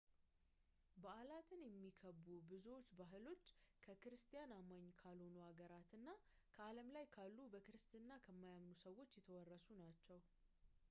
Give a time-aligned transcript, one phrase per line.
[1.01, 3.43] በዓላትን የሚከቡ ብዙዎቹ ባህሎች
[3.85, 6.07] ከክርስቲያን አማኝ ካልሆኑ አገራት እና
[6.55, 10.19] ከዓለም ላይ ካሉ በክርስትና ከማያምኑ ሰዎች የተወረሱ ናቸው